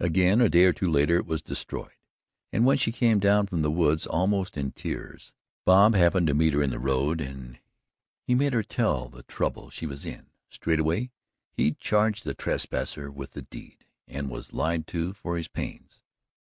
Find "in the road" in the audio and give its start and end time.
6.64-7.20